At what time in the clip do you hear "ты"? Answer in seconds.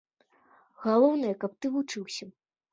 1.61-1.73